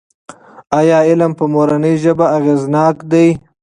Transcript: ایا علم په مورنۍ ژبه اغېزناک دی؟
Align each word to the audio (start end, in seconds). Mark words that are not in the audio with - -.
ایا 0.79 0.99
علم 1.09 1.31
په 1.39 1.45
مورنۍ 1.53 1.95
ژبه 2.03 2.25
اغېزناک 2.37 2.95
دی؟ 3.11 3.27